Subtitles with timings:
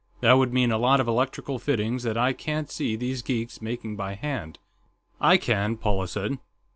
[0.21, 3.97] That would mean a lot of electrical fittings that I can't see these geeks making
[3.97, 4.57] by hand."
[5.19, 6.39] "I can," Paula said.